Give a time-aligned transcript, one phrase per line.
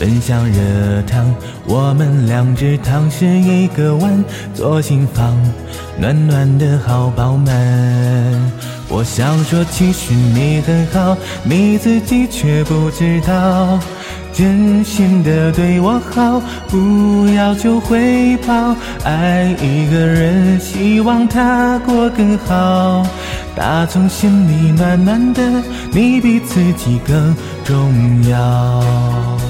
[0.00, 1.26] 分享热汤，
[1.66, 5.36] 我们两只汤匙一个碗，左心房
[5.98, 7.52] 暖暖的好饱满。
[8.88, 13.78] 我想说，其实你很好，你自己却不知道，
[14.32, 18.74] 真心的对我好，不要求回报。
[19.04, 23.06] 爱一个人，希望他过更好，
[23.54, 25.42] 打从心里暖暖的，
[25.92, 29.49] 你比自己更重要。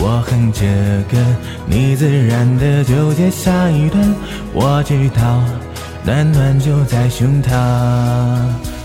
[0.00, 0.64] 我哼着
[1.10, 1.18] 歌，
[1.66, 4.14] 你自然的就接下一段。
[4.54, 5.42] 我知道，
[6.04, 7.50] 暖暖就在胸膛。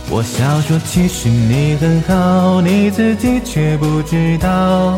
[0.09, 4.97] 我想说，其实你很好，你自己却不知道。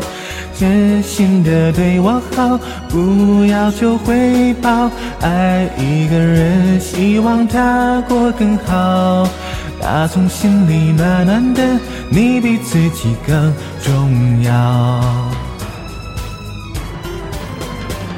[0.58, 4.90] 真心的对我好，不要求回报。
[5.20, 9.28] 爱一个人，希望他过更好。
[9.80, 11.62] 打从心里暖暖的，
[12.08, 13.52] 你比自己更
[13.82, 15.45] 重要。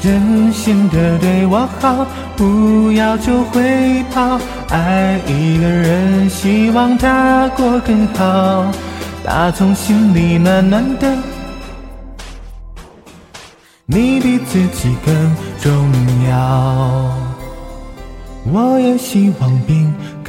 [0.00, 4.40] 真心的对我好，不要求回报。
[4.70, 8.64] 爱一个人，希望他过更好，
[9.22, 11.14] 打从心里暖暖的。
[13.84, 15.70] 你比自己更重
[16.30, 17.12] 要，
[18.52, 20.19] 我也希望比更好。